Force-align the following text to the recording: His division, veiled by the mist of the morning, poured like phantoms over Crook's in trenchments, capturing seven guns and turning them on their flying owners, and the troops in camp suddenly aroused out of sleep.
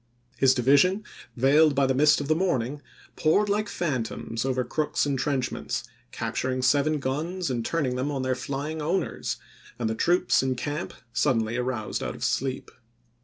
His 0.39 0.55
division, 0.55 1.03
veiled 1.37 1.75
by 1.75 1.85
the 1.85 1.93
mist 1.93 2.19
of 2.19 2.27
the 2.27 2.33
morning, 2.33 2.81
poured 3.15 3.49
like 3.49 3.69
phantoms 3.69 4.45
over 4.45 4.63
Crook's 4.63 5.05
in 5.05 5.15
trenchments, 5.15 5.83
capturing 6.11 6.63
seven 6.63 6.97
guns 6.97 7.51
and 7.51 7.63
turning 7.63 7.97
them 7.97 8.09
on 8.09 8.23
their 8.23 8.33
flying 8.33 8.81
owners, 8.81 9.37
and 9.77 9.87
the 9.87 9.93
troops 9.93 10.41
in 10.41 10.55
camp 10.55 10.95
suddenly 11.13 11.55
aroused 11.55 12.01
out 12.01 12.15
of 12.15 12.23
sleep. 12.23 12.71